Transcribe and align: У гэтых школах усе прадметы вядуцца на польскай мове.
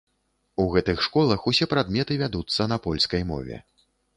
У 0.63 0.63
гэтых 0.75 1.03
школах 1.09 1.45
усе 1.53 1.67
прадметы 1.73 2.19
вядуцца 2.25 2.69
на 2.73 2.81
польскай 2.89 3.23
мове. 3.35 3.65